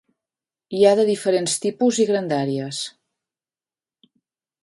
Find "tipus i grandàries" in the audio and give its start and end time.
1.65-2.81